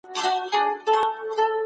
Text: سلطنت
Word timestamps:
سلطنت 0.15 1.51